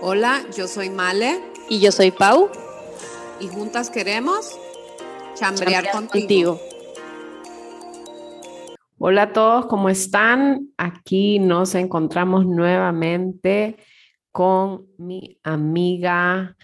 [0.00, 1.40] Hola, yo soy Male.
[1.68, 2.50] Y yo soy Pau.
[3.40, 4.58] Y juntas queremos
[5.34, 6.60] chambrear, contigo.
[8.98, 10.68] Hola a todos, ¿cómo están?
[10.76, 13.76] Aquí nos encontramos nuevamente
[14.30, 16.56] con mi amiga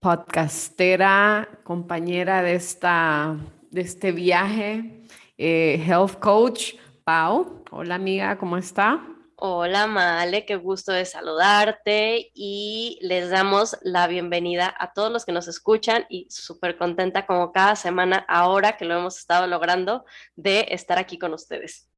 [0.00, 3.36] podcastera, compañera de, esta,
[3.70, 5.04] de este viaje,
[5.36, 6.74] eh, health coach,
[7.04, 7.64] Pau.
[7.70, 9.02] Hola amiga, ¿cómo está?
[9.40, 15.30] Hola Male, qué gusto de saludarte y les damos la bienvenida a todos los que
[15.30, 20.04] nos escuchan y súper contenta como cada semana ahora que lo hemos estado logrando
[20.34, 21.88] de estar aquí con ustedes.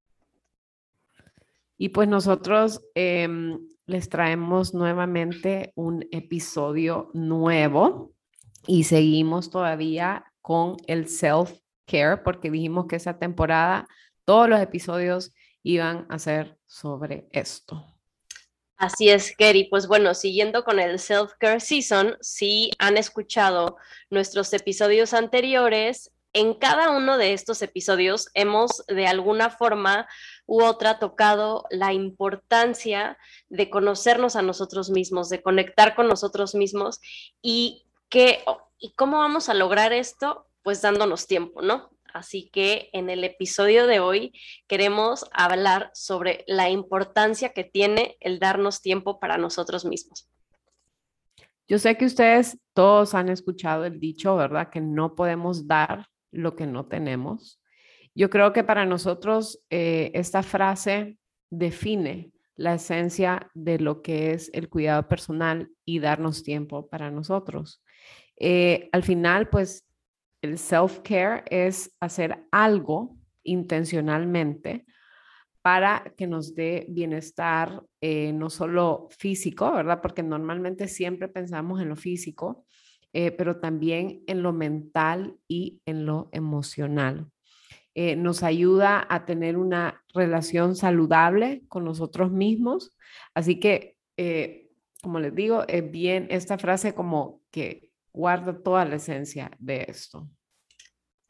[1.78, 8.12] Y pues nosotros em, les traemos nuevamente un episodio nuevo
[8.66, 13.88] y seguimos todavía con el self-care porque dijimos que esa temporada
[14.26, 15.32] todos los episodios
[15.62, 17.84] iban a ser sobre esto.
[18.76, 19.64] Así es, Kerry.
[19.64, 23.76] Pues bueno, siguiendo con el Self-Care Season, si han escuchado
[24.08, 30.08] nuestros episodios anteriores, en cada uno de estos episodios hemos de alguna forma
[30.46, 37.00] u otra tocado la importancia de conocernos a nosotros mismos, de conectar con nosotros mismos
[37.42, 38.42] y que
[38.78, 41.90] y cómo vamos a lograr esto, pues dándonos tiempo, ¿no?
[42.14, 44.32] Así que en el episodio de hoy
[44.66, 50.28] queremos hablar sobre la importancia que tiene el darnos tiempo para nosotros mismos.
[51.68, 54.70] Yo sé que ustedes todos han escuchado el dicho, ¿verdad?
[54.70, 57.60] Que no podemos dar lo que no tenemos.
[58.14, 61.16] Yo creo que para nosotros eh, esta frase
[61.48, 67.82] define la esencia de lo que es el cuidado personal y darnos tiempo para nosotros.
[68.36, 69.86] Eh, al final, pues
[70.42, 74.86] el self-care es hacer algo intencionalmente
[75.62, 80.00] para que nos dé bienestar, eh, no solo físico, ¿verdad?
[80.00, 82.64] Porque normalmente siempre pensamos en lo físico,
[83.12, 87.30] eh, pero también en lo mental y en lo emocional.
[87.94, 92.96] Eh, nos ayuda a tener una relación saludable con nosotros mismos.
[93.34, 93.96] Así que,
[95.02, 100.28] como les digo, es bien esta frase como que guarda toda la esencia de esto.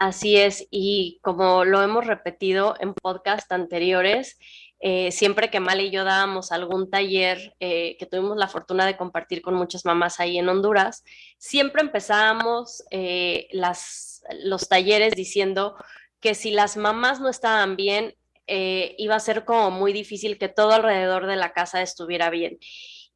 [0.00, 4.38] Así es, y como lo hemos repetido en podcast anteriores,
[4.78, 8.96] eh, siempre que Mal y yo dábamos algún taller eh, que tuvimos la fortuna de
[8.96, 11.04] compartir con muchas mamás ahí en Honduras,
[11.36, 15.76] siempre empezábamos eh, los talleres diciendo
[16.18, 18.14] que si las mamás no estaban bien,
[18.46, 22.58] iba a ser como muy difícil que todo alrededor de la casa estuviera bien.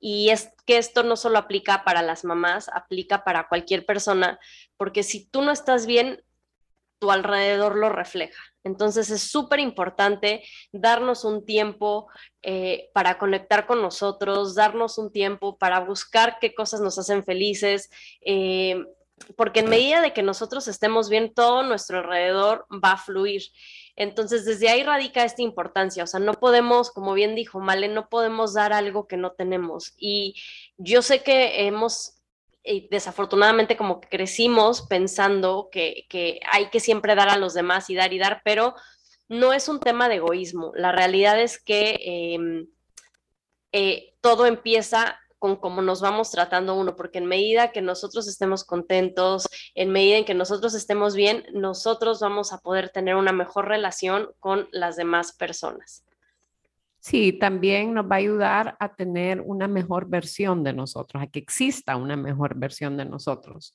[0.00, 4.38] Y es que esto no solo aplica para las mamás, aplica para cualquier persona,
[4.76, 6.22] porque si tú no estás bien,
[7.04, 8.42] tu alrededor lo refleja.
[8.62, 10.42] Entonces es súper importante
[10.72, 12.08] darnos un tiempo
[12.40, 17.90] eh, para conectar con nosotros, darnos un tiempo para buscar qué cosas nos hacen felices,
[18.22, 18.82] eh,
[19.36, 23.42] porque en medida de que nosotros estemos bien, todo nuestro alrededor va a fluir.
[23.96, 28.08] Entonces, desde ahí radica esta importancia, o sea, no podemos, como bien dijo Male, no
[28.08, 29.92] podemos dar algo que no tenemos.
[29.98, 30.36] Y
[30.78, 32.13] yo sé que hemos
[32.64, 36.06] y desafortunadamente como que crecimos pensando que,
[36.50, 38.74] hay que siempre dar a los demás y dar y dar, pero
[39.28, 40.72] no es un tema de egoísmo.
[40.74, 41.98] La realidad es que
[42.34, 42.66] em,
[43.72, 48.64] eh, todo empieza con cómo nos vamos tratando uno, porque en medida que nosotros estemos
[48.64, 53.68] contentos, en medida en que nosotros estemos bien, nosotros vamos a poder tener una mejor
[53.68, 56.02] relación con las demás personas.
[57.04, 61.38] Sí, también nos va a ayudar a tener una mejor versión de nosotros, a que
[61.38, 63.74] exista una mejor versión de nosotros.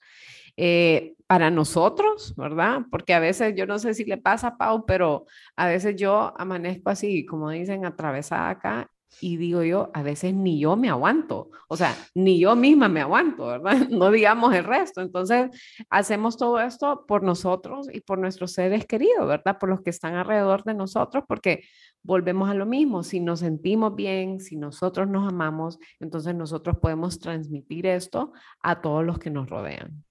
[0.57, 2.81] Eh, para nosotros, ¿verdad?
[2.89, 6.33] Porque a veces, yo no sé si le pasa a Pau, pero a veces yo
[6.39, 8.89] amanezco así, como dicen, atravesada acá
[9.21, 13.01] y digo yo, a veces ni yo me aguanto, o sea, ni yo misma me
[13.01, 13.71] aguanto, ¿verdad?
[13.89, 15.01] No digamos el resto.
[15.01, 15.49] Entonces,
[15.89, 19.57] hacemos todo esto por nosotros y por nuestros seres queridos, ¿verdad?
[19.59, 21.63] Por los que están alrededor de nosotros, porque
[22.03, 27.19] volvemos a lo mismo, si nos sentimos bien, si nosotros nos amamos, entonces nosotros podemos
[27.19, 28.31] transmitir esto
[28.61, 30.03] a todos los que nos rodean.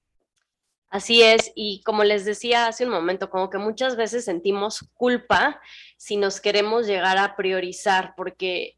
[0.90, 5.61] Así es, y como les decía hace un momento, como que muchas veces sentimos culpa
[5.99, 8.77] si nos queremos llegar a priorizar, porque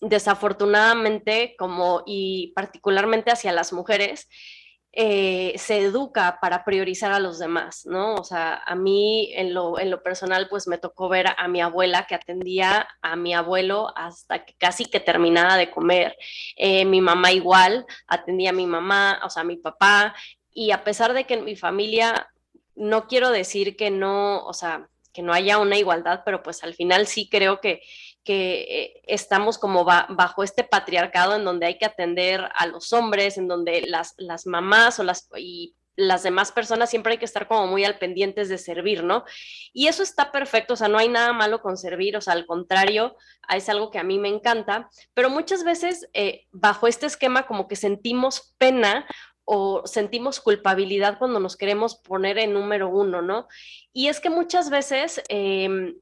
[0.00, 4.28] desafortunadamente, como y particularmente hacia las mujeres,
[4.92, 8.14] eh, se educa para priorizar a los demás, ¿no?
[8.16, 11.60] O sea, a mí en lo, en lo personal, pues me tocó ver a, mi
[11.60, 16.16] abuela que atendía a mi abuelo hasta que casi que terminaba de comer.
[16.56, 20.14] Eh, mi mamá igual atendía a mi mamá, o sea, a mi papá,
[20.52, 22.28] y a pesar de que en mi familia,
[22.74, 26.74] no quiero decir que no, o sea, que no haya una igualdad, pero pues al
[26.74, 27.80] final sí creo que
[28.24, 33.38] que eh, estamos como bajo este patriarcado en donde hay que atender a los hombres,
[33.38, 37.46] en donde las, las mamás o las, y las demás personas siempre hay que estar
[37.46, 39.24] como muy al pendientes de servir, ¿no?
[39.72, 42.46] Y eso está perfecto, o sea, no hay nada malo con servir, o sea, al
[42.46, 43.16] contrario,
[43.54, 47.68] es algo que a mí me encanta, pero muchas veces eh, bajo este esquema como
[47.68, 49.06] que sentimos pena
[49.44, 53.48] o sentimos culpabilidad cuando nos queremos poner en número uno, ¿no?
[53.92, 55.22] Y es que muchas veces...
[55.28, 55.96] Em,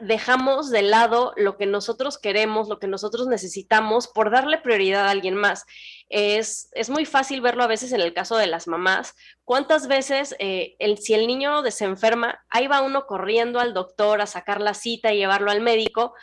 [0.00, 5.10] dejamos de lado lo que nosotros queremos, lo que nosotros necesitamos por darle prioridad a
[5.10, 5.64] alguien más.
[6.08, 9.14] Es, es muy fácil verlo a veces en el caso de las mamás.
[9.44, 14.20] ¿Cuántas veces eh, el, si el niño se enferma, ahí va uno corriendo al doctor
[14.20, 16.14] a sacar la cita y llevarlo al médico?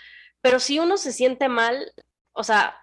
[0.42, 1.92] Pero si uno se siente mal,
[2.34, 2.78] o sea,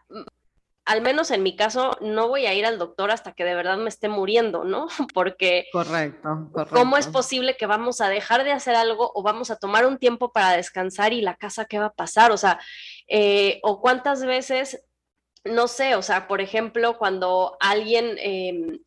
[0.84, 3.76] al menos en mi caso, no voy a ir al doctor hasta que de verdad
[3.76, 4.88] me esté muriendo, ¿no?
[5.14, 6.74] Porque correcto, correcto.
[6.74, 9.98] ¿cómo es posible que vamos a dejar de hacer algo o vamos a tomar un
[9.98, 12.32] tiempo para descansar y la casa qué va a pasar?
[12.32, 12.58] O sea,
[13.06, 14.84] eh, o cuántas veces,
[15.44, 18.16] no sé, o sea, por ejemplo, cuando alguien...
[18.18, 18.80] Eh,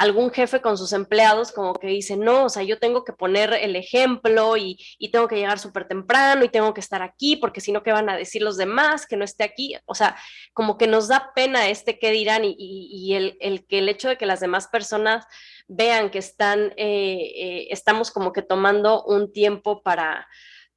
[0.00, 3.52] algún jefe con sus empleados como que dice, no, o sea, yo tengo que poner
[3.52, 4.78] el ejemplo y,
[5.12, 8.08] tengo que llegar súper temprano y tengo que estar aquí porque si no, ¿qué van
[8.08, 9.76] a decir los demás que no esté aquí?
[9.84, 10.16] O sea,
[10.54, 14.24] como que nos da pena este qué dirán y, el, que el hecho de que
[14.24, 15.26] las demás personas
[15.68, 20.26] vean que están, eh, eh, estamos como que tomando un tiempo para,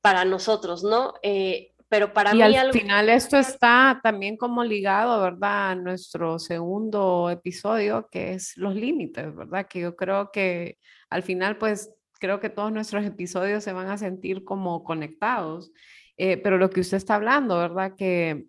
[0.01, 1.13] para nosotros, ¿no?
[1.23, 5.69] Eh, pero para y al final esto está también como ligado, ¿verdad?
[5.69, 9.67] A nuestro segundo episodio, que es los límites, ¿verdad?
[9.67, 10.79] Que yo creo que
[11.11, 15.71] al final, pues, creo que todos nuestros episodios se van a sentir como conectados.
[16.17, 17.93] Eh, pero lo que usted está hablando, ¿verdad?
[17.95, 18.47] Que,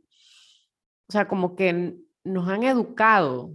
[1.06, 3.50] o sea, como que nos han educado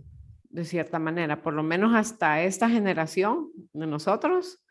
[0.51, 4.61] de cierta manera, por lo menos hasta esta generación de nosotros,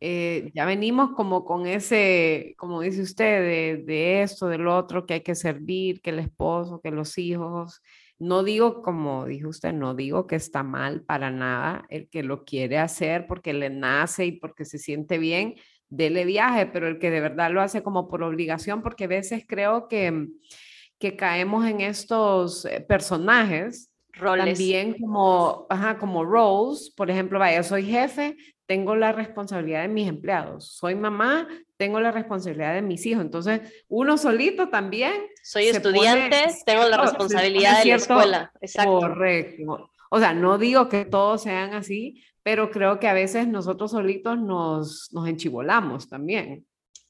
[0.00, 5.14] eh, ya venimos como con ese, como dice usted, de, de, esto, del otro, que
[5.14, 7.80] hay que servir, que el esposo, que los hijos.
[8.18, 12.44] No digo, como dijo usted, no digo que está mal para nada el que lo
[12.44, 15.54] quiere hacer porque le nace y porque se siente bien,
[15.88, 19.44] dele viaje, pero el que de verdad lo hace como por obligación, porque a veces
[19.46, 20.28] creo que,
[20.98, 24.58] que caemos en estos eh, personajes roles.
[24.58, 30.08] También como, ajá, como roles, por ejemplo, vaya, soy jefe, tengo la responsabilidad de mis
[30.08, 30.76] empleados.
[30.76, 31.46] Soy mamá,
[31.76, 33.22] tengo la responsabilidad de mis hijos.
[33.22, 35.12] Entonces, uno solito también.
[35.42, 38.52] Soy estudiante, tengo la responsabilidad de la escuela.
[38.60, 39.00] Exacto.
[39.00, 39.90] Correcto.
[40.10, 44.38] O sea, no digo que todos sean así, pero creo que a veces nosotros solitos
[44.38, 46.64] nos, nos enchivolamos también.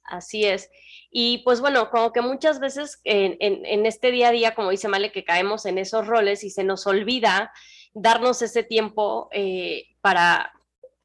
[0.05, 0.71] Así es.
[1.11, 5.13] Y pues bueno, como que muchas veces en, este día a día, como dice Male,
[5.13, 7.53] que caemos en esos roles y se nos olvida
[7.95, 10.53] darnos ese tiempo eh, para,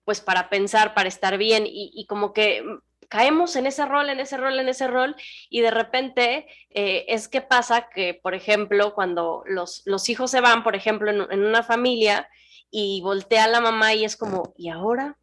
[0.04, 2.64] pues para pensar, para estar bien y, como que
[3.08, 5.16] caemos en ese rol, en ese rol, en ese rol,
[5.50, 10.42] y de repente eh, es que pasa que, por ejemplo, cuando los, los hijos se
[10.42, 12.28] van, por ejemplo, en, en, una familia
[12.70, 15.18] y voltea la mamá y es como, ¿y ahora?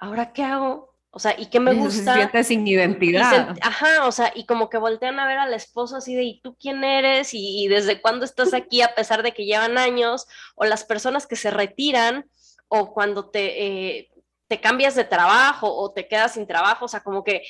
[0.00, 0.89] ¿Ahora qué hago?
[1.12, 2.12] O sea, ¿y qué me gusta?
[2.14, 3.56] Se siente sin identidad.
[3.60, 6.56] ajá, o sea, y como que voltean a ver al esposo así de, ¿y tú
[6.58, 7.30] quién eres?
[7.32, 10.26] ¿Y, desde cuándo estás aquí a pesar de que llevan años?
[10.54, 12.26] O las personas que se retiran,
[12.68, 14.10] o cuando te, eh,
[14.46, 17.42] te cambias de trabajo o te quedas sin trabajo, o sea, como que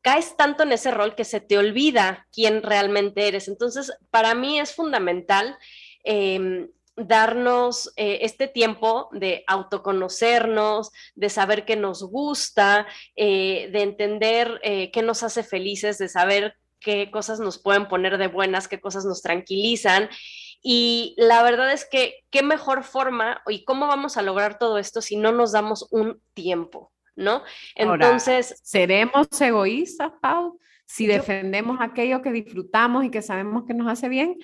[0.00, 3.48] caes tanto en ese rol que se te olvida quién realmente eres.
[3.48, 5.58] Entonces, para mí es fundamental
[6.04, 6.68] eh,
[6.98, 12.86] darnos eh, este tiempo de autoconocernos, de saber qué nos gusta,
[13.16, 18.18] eh, de entender eh, qué nos hace felices, de saber qué cosas nos pueden poner
[18.18, 20.08] de buenas, qué cosas nos tranquilizan.
[20.60, 25.00] Y la verdad es que qué mejor forma y cómo vamos a lograr todo esto
[25.00, 27.42] si no nos damos un tiempo, ¿no?
[27.76, 30.58] Entonces, ¿seremos egoístas, Pau?
[30.84, 34.36] Si defendemos aquello que disfrutamos y que sabemos que nos hace bien.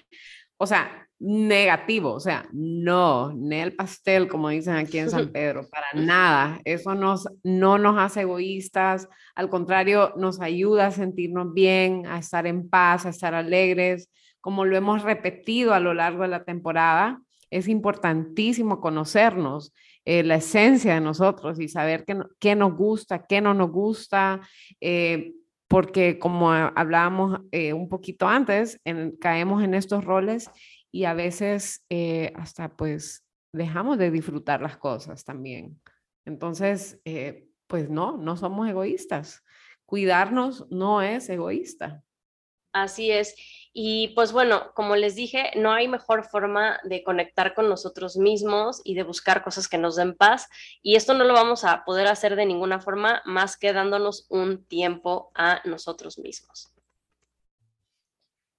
[0.56, 5.68] O sea, negativo, o sea, no, ni el pastel, como dicen aquí en San Pedro,
[5.70, 6.60] para nada.
[6.64, 12.46] Eso nos, no nos hace egoístas, al contrario, nos ayuda a sentirnos bien, a estar
[12.46, 17.20] en paz, a estar alegres, como lo hemos repetido a lo largo de la temporada.
[17.50, 19.72] Es importantísimo conocernos,
[20.04, 24.40] eh, la esencia de nosotros y saber qué, qué, nos gusta, qué no nos gusta.
[24.80, 25.32] Eh,
[25.66, 28.80] porque como hablábamos eh, un poquito antes,
[29.20, 30.50] caemos en estos roles
[30.94, 35.82] y a veces eh, hasta pues dejamos de disfrutar las cosas también.
[36.24, 39.42] Entonces, eh, pues no, no somos egoístas.
[39.86, 42.04] Cuidarnos no es egoísta.
[42.72, 43.34] Así es.
[43.72, 48.80] Y pues bueno, como les dije, no hay mejor forma de conectar con nosotros mismos
[48.84, 50.48] y de buscar cosas que nos den paz.
[50.80, 54.64] Y esto no lo vamos a poder hacer de ninguna forma más que dándonos un
[54.64, 56.73] tiempo a nosotros mismos.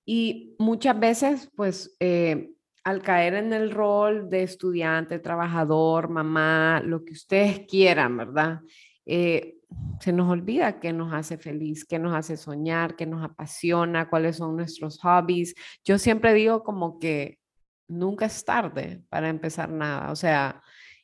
[0.06, 2.52] Y muchas veces, pues, eh,
[2.84, 8.62] al caer en el rol de estudiante, trabajador, mamá, lo que ustedes quieran, ¿verdad?
[9.06, 9.56] Eh,
[10.00, 14.38] se nos olvida qué nos hace feliz, qué nos hace soñar, qué nos apasiona, cuáles
[14.38, 15.56] son nuestros hobbies.
[15.84, 17.40] Yo siempre digo como que
[17.88, 20.12] nunca es tarde para empezar nada.
[20.12, 20.62] O sea,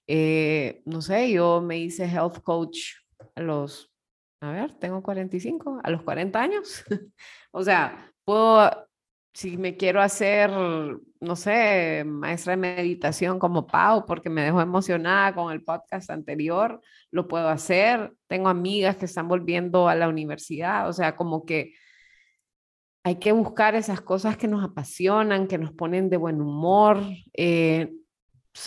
[0.08, 2.94] eh, no sé, yo me hice health coach
[3.36, 3.92] a los,
[4.42, 6.84] a ver, tengo 45, a los 40 años.
[7.52, 8.70] o sea, puedo,
[9.34, 15.34] si me quiero hacer, no sé, maestra de meditación como Pau, porque me dejó emocionada
[15.34, 18.14] con el podcast anterior, lo puedo hacer.
[18.28, 21.74] Tengo amigas que están volviendo a la universidad, o sea, como que
[23.04, 27.02] hay que buscar esas cosas que nos apasionan, que nos ponen de buen humor.
[27.34, 27.92] Eh,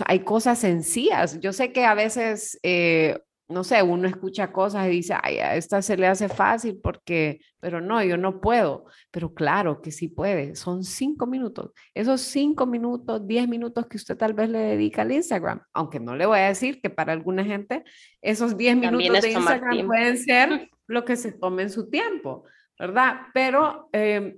[0.06, 1.38] hay cosas sencillas.
[1.40, 5.54] Yo sé que a veces, eh, no sé, uno escucha cosas y dice, ay, a
[5.56, 8.86] esta se le hace fácil porque, pero no, yo no puedo.
[9.10, 10.56] Pero claro que sí puede.
[10.56, 11.72] Son cinco minutos.
[11.92, 16.16] Esos cinco minutos, diez minutos que usted tal vez le dedica al Instagram, aunque no
[16.16, 17.84] le voy a decir que para alguna gente
[18.22, 22.44] esos diez minutos de Instagram pueden ser lo que se tome en su tiempo.
[22.78, 23.20] ¿verdad?
[23.32, 24.36] Pero em,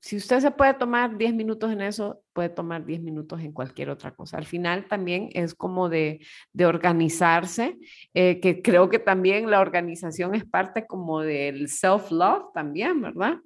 [0.00, 3.90] si usted se puede tomar 10 minutos en eso, puede tomar 10 minutos en cualquier
[3.90, 4.38] otra cosa.
[4.38, 6.20] Al final también es como de,
[6.64, 7.78] organizarse,
[8.14, 13.38] eh, que creo que también la organización es parte como del self-love también, ¿verdad?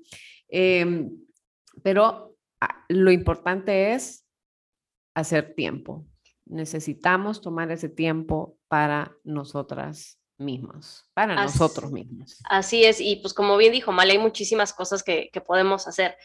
[0.48, 1.10] Em,
[1.82, 4.26] pero ah, lo importante es
[5.14, 6.06] hacer tiempo.
[6.44, 12.38] Necesitamos tomar ese tiempo para nosotras mismos, para nosotros mismos.
[12.44, 16.16] Así es, y pues como bien dijo Mal, hay muchísimas cosas que, podemos hacer.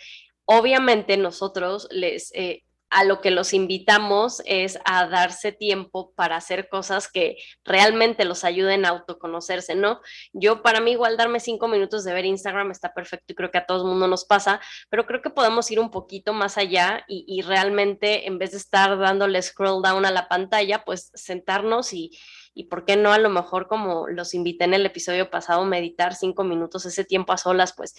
[0.45, 6.69] Obviamente nosotros les, eh, a lo que los invitamos es a darse tiempo para hacer
[6.69, 9.99] cosas que realmente los ayuden a autoconocerse, ¿no?
[10.33, 13.57] Yo para mí igual darme cinco minutos de ver Instagram está perfecto y creo que
[13.57, 17.03] a todo el mundo nos pasa, pero creo que podemos ir un poquito más allá
[17.07, 21.93] y, y realmente en vez de estar dándole scroll down a la pantalla, pues sentarnos
[21.93, 22.11] y,
[22.57, 26.15] y por qué no a lo mejor como los invité en el episodio pasado, meditar
[26.15, 27.93] cinco minutos, ese tiempo a solas, pues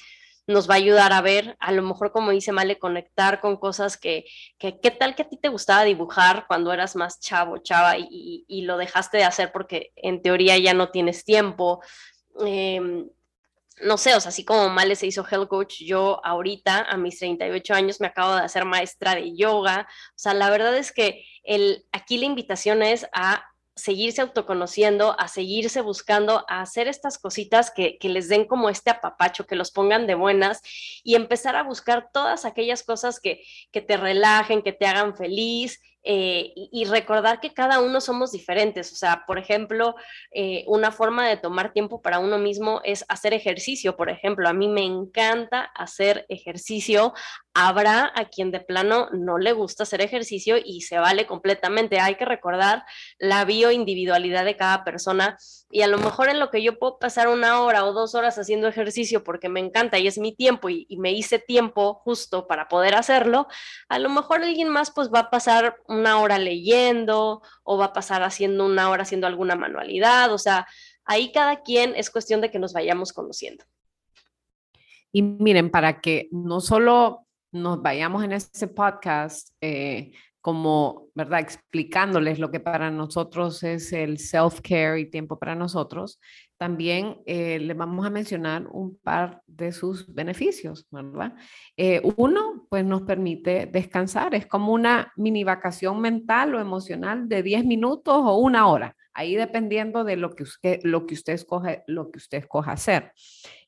[0.49, 3.97] nos va a ayudar a ver, a lo mejor como dice Male, conectar con cosas
[3.97, 4.25] que,
[4.59, 8.45] que qué tal que a ti te gustaba dibujar cuando eras más chavo, chava, y,
[8.49, 11.81] y, lo dejaste de hacer porque en teoría ya no tienes tiempo.
[12.45, 13.09] Em,
[13.83, 17.19] no sé, o sea, así como Male se hizo health coach, yo ahorita a mis
[17.19, 19.87] 38 años me acabo de hacer maestra de yoga.
[20.11, 23.45] O sea, la verdad es que el, aquí la invitación es a
[23.79, 28.91] seguirse autoconociendo, a seguirse buscando, a hacer estas cositas que, que, les den como este
[28.91, 30.61] apapacho, que los pongan de buenas
[31.05, 35.81] y empezar a buscar todas aquellas cosas que, que te relajen, que te hagan feliz,
[36.11, 38.91] eh, y, recordar que cada uno somos diferentes.
[38.95, 39.95] O sea, por ejemplo,
[40.33, 43.95] eh, una forma de tomar tiempo para uno mismo es hacer ejercicio.
[43.95, 47.13] Por ejemplo, a mí me encanta hacer ejercicio.
[47.53, 52.01] Habrá a quien de plano no le gusta hacer ejercicio y se vale completamente.
[52.01, 52.87] Hay que recordar
[53.19, 55.37] la bioindividualidad de cada persona
[55.71, 58.39] y a lo mejor en lo que yo puedo pasar una hora o dos horas
[58.39, 62.67] haciendo ejercicio porque me encanta y es mi tiempo y, me hice tiempo justo para
[62.69, 63.47] poder hacerlo,
[63.89, 67.93] a lo mejor alguien más pues va a pasar una hora leyendo o va a
[67.93, 70.67] pasar haciendo una hora haciendo alguna manualidad, o sea,
[71.05, 73.65] ahí cada quien es cuestión de que nos vayamos conociendo.
[75.13, 81.41] Y miren, para que no solo nos vayamos en este podcast, eh, como, ¿verdad?
[81.41, 86.21] Explicándoles lo que para nosotros es el self-care y tiempo para nosotros,
[86.59, 91.35] también eh, le vamos a mencionar un par de sus beneficios, ¿verdad?
[91.77, 97.45] Eh, uno, pues nos permite descansar, es como una mini vacación mental o emocional de
[97.45, 101.85] 10 minutos o una hora, ahí dependiendo de lo que usted, lo que usted, escoge,
[101.87, 103.13] lo que usted escoja hacer.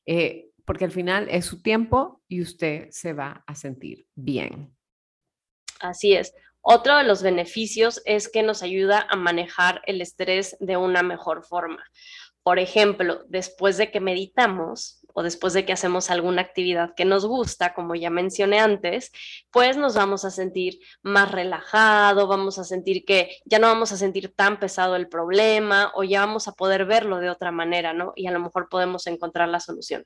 [0.05, 4.75] Eh, porque al final es su tiempo y usted se va a sentir bien.
[5.79, 6.33] Así es.
[6.61, 11.43] Otro de los beneficios es que nos ayuda a manejar el estrés de una mejor
[11.43, 11.83] forma.
[12.43, 17.25] Por ejemplo, después de que meditamos o después de que hacemos alguna actividad que nos
[17.25, 19.11] gusta, como ya mencioné antes,
[19.51, 23.97] pues nos vamos a sentir más relajado, vamos a sentir que ya no vamos a
[23.97, 28.13] sentir tan pesado el problema o ya vamos a poder verlo de otra manera, ¿no?
[28.15, 30.05] Y a lo mejor podemos encontrar la solución.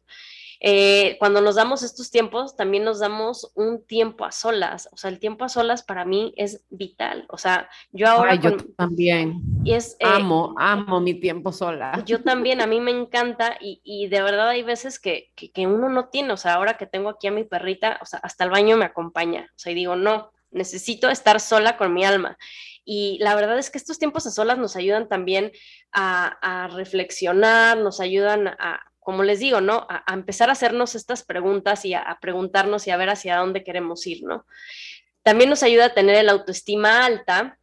[0.59, 4.89] Eh, cuando nos damos estos tiempos, también nos damos un tiempo a solas.
[4.91, 7.25] O sea, el tiempo a solas para mí es vital.
[7.29, 8.35] O sea, yo ahora...
[8.35, 9.41] yo también.
[9.63, 12.01] Y es, eh, amo, amo mi tiempo sola.
[12.05, 15.67] Yo también, a mí me encanta y, y de verdad hay veces que, que, que,
[15.67, 16.33] uno no tiene.
[16.33, 18.85] O sea, ahora que tengo aquí a mi perrita, o sea, hasta el baño me
[18.85, 19.51] acompaña.
[19.55, 22.37] O sea, y digo, no, necesito estar sola con mi alma.
[22.85, 25.51] Y la verdad es que estos tiempos a solas nos ayudan también
[25.91, 29.85] a, a reflexionar, nos ayudan a como les digo, ¿no?
[29.87, 34.05] A, empezar a hacernos estas preguntas y a, preguntarnos y a ver hacia dónde queremos
[34.07, 34.47] ir, ¿no?
[35.21, 37.59] También nos ayuda a tener el autoestima alta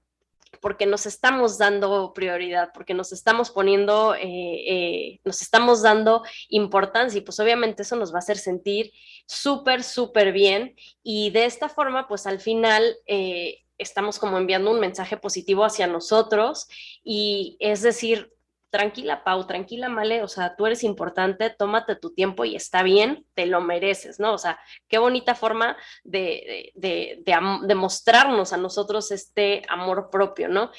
[0.60, 7.18] porque nos estamos dando prioridad, porque nos estamos poniendo, eh, eh, nos estamos dando importancia
[7.18, 8.92] y pues obviamente eso nos va a hacer sentir
[9.26, 14.78] súper, súper bien y de esta forma pues al final eh, estamos como enviando un
[14.78, 16.68] mensaje positivo hacia nosotros
[17.02, 18.32] y es decir,
[18.72, 23.26] tranquila, Pau, tranquila, Male, o sea, tú eres importante, tómate tu tiempo y está bien,
[23.34, 24.32] te lo mereces, ¿no?
[24.32, 30.70] O sea, qué bonita forma de, de, de, mostrarnos a nosotros este amor propio, ¿no?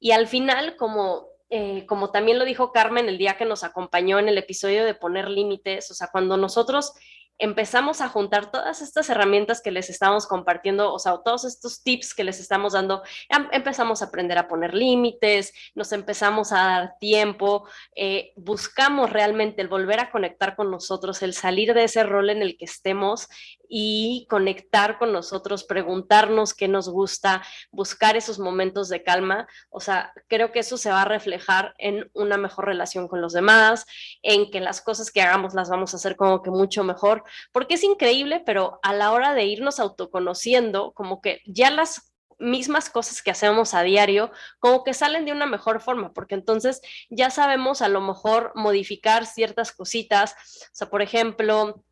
[0.00, 4.18] Y al final, como eh, como también lo dijo Carmen el día que nos acompañó
[4.18, 6.94] en el episodio de poner límites, o sea, cuando nosotros
[7.38, 12.14] empezamos a juntar todas estas herramientas que les estamos compartiendo, o sea, todos estos tips
[12.14, 16.94] que les estamos dando, em, empezamos a aprender a poner límites, nos empezamos a dar
[16.98, 22.30] tiempo, eh, buscamos realmente el volver a conectar con nosotros, el salir de ese rol
[22.30, 23.28] en el que estemos
[23.68, 29.48] y conectar con nosotros, preguntarnos qué nos gusta, buscar esos momentos de calma.
[29.70, 33.32] O sea, creo que eso se va a reflejar en una mejor relación con los
[33.32, 33.84] demás,
[34.22, 37.74] en que las cosas que hagamos las vamos a hacer como que mucho mejor, porque
[37.74, 43.22] es increíble, pero a la hora de irnos autoconociendo, como que ya las mismas cosas
[43.22, 47.82] que hacemos a diario, como que salen de una mejor forma, porque entonces ya sabemos
[47.82, 51.84] a lo mejor modificar ciertas cositas, o sea, por ejemplo,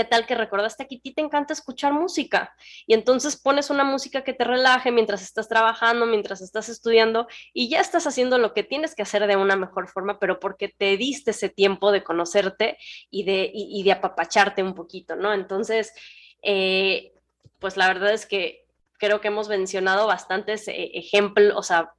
[0.00, 2.56] ¿Qué tal que recordaste que a ti te encanta escuchar música?
[2.86, 7.68] Y entonces pones una música que te relaje mientras estás trabajando, mientras estás estudiando y
[7.68, 10.96] ya estás haciendo lo que tienes que hacer de una mejor forma, pero porque te
[10.96, 12.78] diste ese tiempo de conocerte
[13.10, 15.34] y de, y, de apapacharte un poquito, ¿no?
[15.34, 15.92] Entonces,
[16.40, 17.12] eh,
[17.58, 18.64] pues la verdad es que
[18.96, 21.92] creo que hemos mencionado bastantes eh, ejemplos, o sea,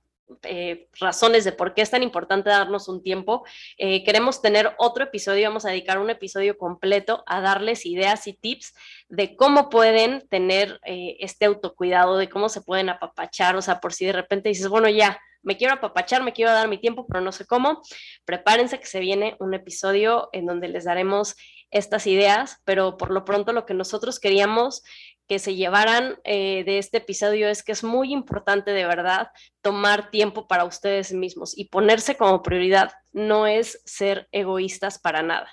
[0.43, 3.43] eh, razones de por qué es tan importante darnos un tiempo.
[3.77, 8.33] Eh, queremos tener otro episodio, vamos a dedicar un episodio completo a darles ideas y
[8.33, 8.73] tips
[9.09, 13.93] de cómo pueden tener eh, este autocuidado, de cómo se pueden apapachar, o sea, por
[13.93, 17.21] si de repente dices, bueno, ya, me quiero apapachar, me quiero dar mi tiempo, pero
[17.21, 17.81] no sé cómo,
[18.25, 21.35] prepárense que se viene un episodio en donde les daremos
[21.71, 24.83] estas ideas, pero por lo pronto lo que nosotros queríamos
[25.31, 29.29] que se llevaran eh, de este episodio es que es muy importante de verdad
[29.61, 32.91] tomar tiempo para ustedes mismos y ponerse como prioridad.
[33.13, 35.47] No es ser egoístas para nada.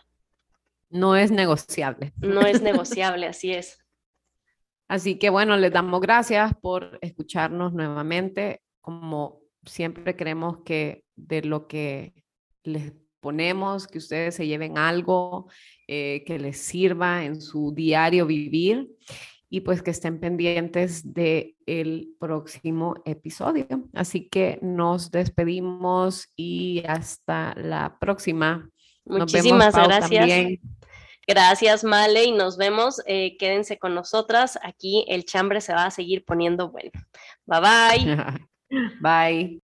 [0.91, 2.13] No es negociable.
[2.17, 3.79] No es negociable, así es.
[4.89, 8.63] Así que bueno, les damos gracias por escucharnos nuevamente.
[8.81, 12.15] Como siempre queremos que de lo que
[12.65, 15.49] les ponemos, que ustedes se lleven algo
[15.87, 18.89] eh, que les sirva en su diario vivir
[19.51, 23.67] y pues que estén pendientes del el próximo episodio.
[23.95, 28.69] Así que nos despedimos y hasta la próxima.
[29.05, 30.59] Muchísimas gracias.
[31.27, 33.03] Gracias, Male, y nos vemos.
[33.07, 34.59] Eh, quédense con nosotras.
[34.63, 36.91] Aquí el chambre se va a seguir poniendo bueno.
[37.45, 38.49] Bye bye.
[39.03, 39.68] bye.